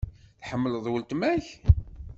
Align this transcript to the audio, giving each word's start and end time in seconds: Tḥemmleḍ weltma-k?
Tḥemmleḍ 0.41 0.85
weltma-k? 0.91 1.45